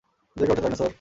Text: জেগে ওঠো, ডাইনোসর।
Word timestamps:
জেগে 0.35 0.51
ওঠো, 0.53 0.61
ডাইনোসর। 0.61 0.89